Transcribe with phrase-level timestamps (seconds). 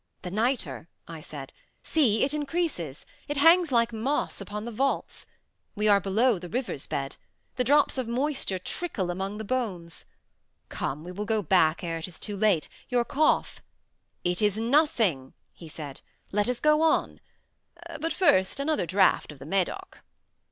[0.23, 1.53] "The nitre!" I said:
[1.83, 3.05] "see, it increases.
[3.27, 5.27] It hangs like moss upon the vaults.
[5.75, 7.17] We are below the river's bed.
[7.55, 10.05] The drops of moisture trickle among the bones.
[10.69, 12.67] Come, we will go back ere it is too late.
[12.89, 13.61] Your cough—"
[14.23, 17.19] "It is nothing," he said; "let us go on.
[17.99, 19.99] But first, another draught of the Medoc."